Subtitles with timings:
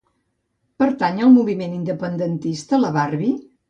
[0.85, 3.35] Pertany al moviment independentista la Barbi?